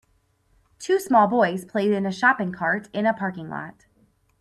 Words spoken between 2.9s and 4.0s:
in a parking lot.